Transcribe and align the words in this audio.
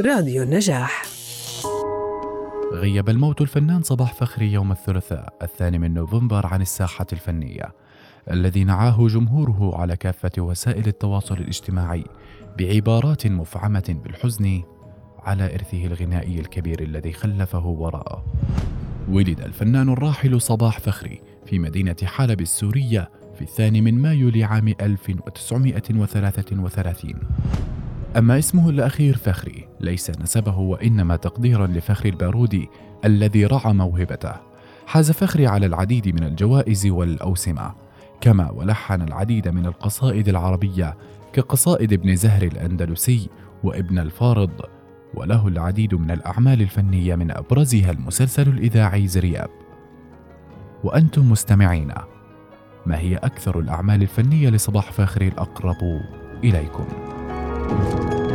راديو 0.00 0.42
النجاح. 0.42 1.02
غيب 2.72 3.08
الموت 3.08 3.40
الفنان 3.40 3.82
صباح 3.82 4.14
فخري 4.14 4.52
يوم 4.52 4.72
الثلاثاء 4.72 5.34
الثاني 5.42 5.78
من 5.78 5.94
نوفمبر 5.94 6.46
عن 6.46 6.62
الساحة 6.62 7.06
الفنية 7.12 7.74
الذي 8.30 8.64
نعاه 8.64 9.06
جمهوره 9.06 9.80
على 9.80 9.96
كافة 9.96 10.30
وسائل 10.38 10.86
التواصل 10.86 11.34
الاجتماعي 11.34 12.04
بعبارات 12.58 13.26
مفعمة 13.26 13.96
بالحزن 14.04 14.62
على 15.18 15.54
إرثه 15.54 15.86
الغنائي 15.86 16.40
الكبير 16.40 16.82
الذي 16.82 17.12
خلفه 17.12 17.66
وراءه. 17.66 18.24
ولد 19.08 19.40
الفنان 19.40 19.88
الراحل 19.88 20.40
صباح 20.40 20.80
فخري 20.80 21.22
في 21.46 21.58
مدينة 21.58 21.96
حلب 22.04 22.40
السورية 22.40 23.10
في 23.34 23.42
الثاني 23.42 23.80
من 23.80 24.02
مايو 24.02 24.28
لعام 24.28 24.74
1933 24.80 27.14
أما 28.16 28.38
اسمه 28.38 28.70
الأخير 28.70 29.16
فخري 29.16 29.68
ليس 29.80 30.10
نسبه 30.10 30.58
وإنما 30.58 31.16
تقديرا 31.16 31.66
لفخر 31.66 32.08
البارودي 32.08 32.68
الذي 33.04 33.46
رعى 33.46 33.72
موهبته. 33.72 34.32
حاز 34.86 35.10
فخري 35.10 35.46
على 35.46 35.66
العديد 35.66 36.08
من 36.08 36.22
الجوائز 36.22 36.86
والأوسمة. 36.86 37.74
كما 38.20 38.50
ولحن 38.50 39.02
العديد 39.02 39.48
من 39.48 39.66
القصائد 39.66 40.28
العربية 40.28 40.96
كقصائد 41.32 41.92
ابن 41.92 42.16
زهر 42.16 42.42
الأندلسي 42.42 43.28
وابن 43.64 43.98
الفارض 43.98 44.60
وله 45.14 45.48
العديد 45.48 45.94
من 45.94 46.10
الأعمال 46.10 46.62
الفنية 46.62 47.14
من 47.14 47.30
أبرزها 47.30 47.90
المسلسل 47.90 48.48
الإذاعي 48.48 49.06
زرياب. 49.06 49.50
وأنتم 50.84 51.30
مستمعين 51.30 51.92
ما 52.86 52.98
هي 52.98 53.16
أكثر 53.16 53.60
الأعمال 53.60 54.02
الفنية 54.02 54.48
لصباح 54.48 54.92
فاخري 54.92 55.28
الأقرب 55.28 56.00
إليكم؟ 56.44 57.05
Thank 57.68 58.20
you. 58.20 58.25